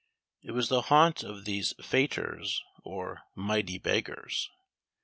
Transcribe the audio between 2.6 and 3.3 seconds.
or